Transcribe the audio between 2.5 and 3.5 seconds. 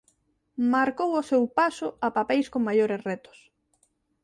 con maiores retos.